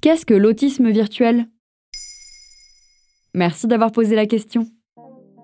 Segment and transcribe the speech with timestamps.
[0.00, 1.46] Qu'est-ce que l'autisme virtuel?
[3.32, 4.66] Merci d'avoir posé la question.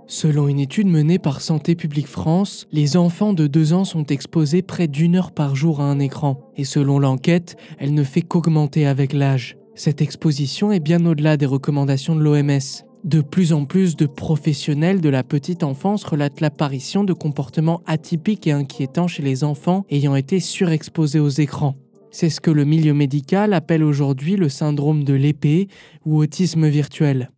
[0.07, 4.61] Selon une étude menée par Santé publique France, les enfants de 2 ans sont exposés
[4.61, 8.87] près d'une heure par jour à un écran, et selon l'enquête, elle ne fait qu'augmenter
[8.87, 9.57] avec l'âge.
[9.77, 12.90] Cette exposition est bien au-delà des recommandations de l'OMS.
[13.05, 18.47] De plus en plus de professionnels de la petite enfance relatent l'apparition de comportements atypiques
[18.47, 21.77] et inquiétants chez les enfants ayant été surexposés aux écrans.
[22.11, 25.69] C'est ce que le milieu médical appelle aujourd'hui le syndrome de l'épée
[26.05, 27.31] ou autisme virtuel.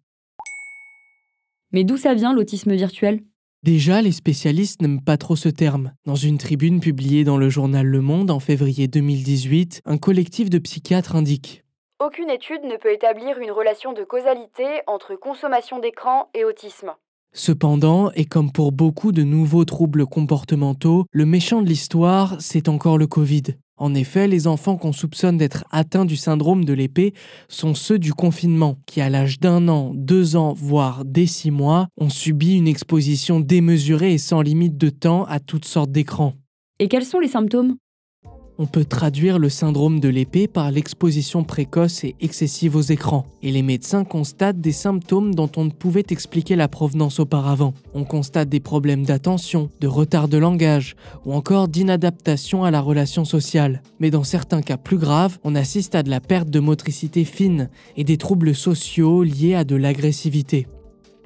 [1.71, 3.23] Mais d'où ça vient l'autisme virtuel?
[3.63, 5.93] Déjà, les spécialistes n'aiment pas trop ce terme.
[6.05, 10.59] Dans une tribune publiée dans le journal Le Monde en février 2018, un collectif de
[10.59, 11.62] psychiatres indique
[12.05, 16.91] Aucune étude ne peut établir une relation de causalité entre consommation d'écran et autisme.
[17.33, 22.99] Cependant, et comme pour beaucoup de nouveaux troubles comportementaux, le méchant de l'histoire, c'est encore
[22.99, 23.43] le Covid.
[23.77, 27.15] En effet, les enfants qu'on soupçonne d'être atteints du syndrome de l'épée
[27.47, 31.87] sont ceux du confinement, qui à l'âge d'un an, deux ans, voire dès six mois,
[31.97, 36.33] ont subi une exposition démesurée et sans limite de temps à toutes sortes d'écrans.
[36.81, 37.77] Et quels sont les symptômes?
[38.63, 43.51] On peut traduire le syndrome de l'épée par l'exposition précoce et excessive aux écrans, et
[43.51, 47.75] les médecins constatent des symptômes dont on ne pouvait expliquer la provenance auparavant.
[47.93, 50.95] On constate des problèmes d'attention, de retard de langage,
[51.27, 53.83] ou encore d'inadaptation à la relation sociale.
[53.99, 57.69] Mais dans certains cas plus graves, on assiste à de la perte de motricité fine
[57.97, 60.69] et des troubles sociaux liés à de l'agressivité.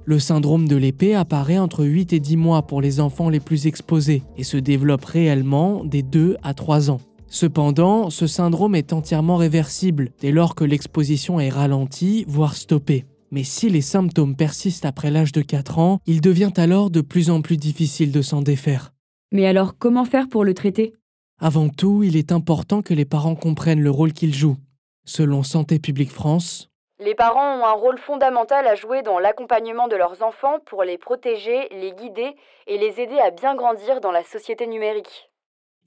[0.06, 3.66] Le syndrome de l'épée apparaît entre 8 et 10 mois pour les enfants les plus
[3.66, 7.00] exposés et se développe réellement des 2 à 3 ans.
[7.28, 13.04] Cependant, ce syndrome est entièrement réversible dès lors que l'exposition est ralentie, voire stoppée.
[13.30, 17.30] Mais si les symptômes persistent après l'âge de 4 ans, il devient alors de plus
[17.30, 18.92] en plus difficile de s'en défaire.
[19.32, 20.94] Mais alors comment faire pour le traiter?
[21.40, 24.56] Avant tout, il est important que les parents comprennent le rôle qu'ils jouent.
[25.04, 29.96] Selon Santé publique France, Les parents ont un rôle fondamental à jouer dans l'accompagnement de
[29.96, 32.34] leurs enfants pour les protéger, les guider
[32.66, 35.30] et les aider à bien grandir dans la société numérique.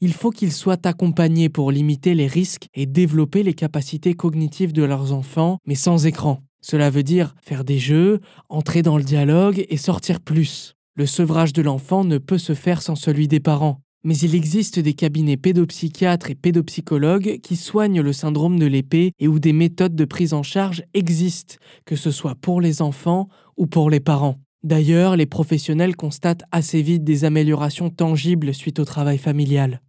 [0.02, 4.84] Il faut qu'ils soient accompagnés pour limiter les risques et développer les capacités cognitives de
[4.84, 6.42] leurs enfants, mais sans écran.
[6.62, 10.76] Cela veut dire faire des jeux, entrer dans le dialogue et sortir plus.
[10.96, 13.82] Le sevrage de l'enfant ne peut se faire sans celui des parents.
[14.04, 19.28] Mais il existe des cabinets pédopsychiatres et pédopsychologues qui soignent le syndrome de l'épée et
[19.28, 21.56] où des méthodes de prise en charge existent,
[21.86, 23.28] que ce soit pour les enfants
[23.58, 24.38] ou pour les parents.
[24.64, 29.82] D'ailleurs, les professionnels constatent assez vite des améliorations tangibles suite au travail familial.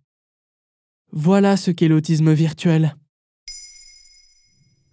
[1.12, 2.96] Voilà ce qu'est l'autisme virtuel.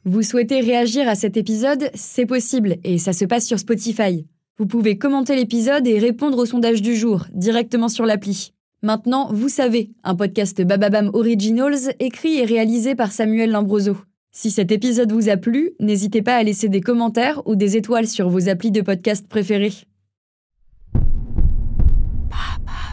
[0.06, 1.92] Vous souhaitez réagir à cet épisode?
[1.94, 4.26] C'est possible et ça se passe sur Spotify.
[4.58, 8.54] Vous pouvez commenter l'épisode et répondre au sondage du jour directement sur l'appli.
[8.82, 13.98] Maintenant, vous savez, un podcast Bababam Originals écrit et réalisé par Samuel Lambroso.
[14.32, 18.08] Si cet épisode vous a plu, n'hésitez pas à laisser des commentaires ou des étoiles
[18.08, 19.74] sur vos applis de podcast préférés.
[22.30, 22.87] Papa.